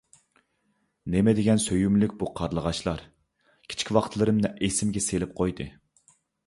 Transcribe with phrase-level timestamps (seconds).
[1.15, 3.05] نېمىدېگەن سۆيۈملۈك بۇ قارلىغاچلار!
[3.69, 5.75] كىچىك ۋاقىتلىرىمنى ئېسىمگە سېلىپ قويدى.